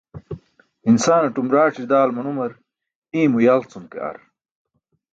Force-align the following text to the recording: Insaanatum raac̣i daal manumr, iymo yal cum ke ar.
Insaanatum 0.89 1.47
raac̣i 1.53 1.83
daal 1.91 2.09
manumr, 2.15 2.51
iymo 3.19 3.39
yal 3.45 3.61
cum 3.69 3.85
ke 3.91 3.99
ar. 4.09 4.17